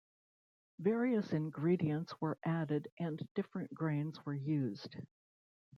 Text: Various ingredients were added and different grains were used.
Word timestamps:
Various 0.79 1.31
ingredients 1.31 2.19
were 2.19 2.39
added 2.43 2.87
and 2.97 3.21
different 3.35 3.71
grains 3.71 4.25
were 4.25 4.33
used. 4.33 4.95